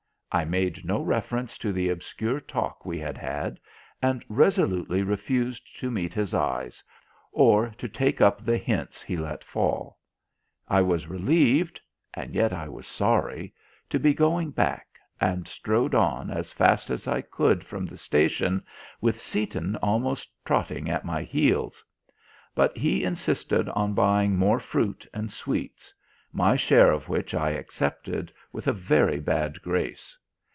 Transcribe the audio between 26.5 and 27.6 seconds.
share of which I